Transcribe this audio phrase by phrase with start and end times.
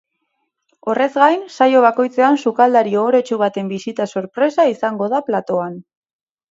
[0.93, 5.83] Horrez gain, saio bakoitzean sukaldari ohoretsu baten bisita sorpresa izango da platoan.